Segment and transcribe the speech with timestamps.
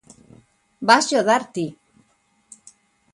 [0.89, 1.65] Vasllo dar ti.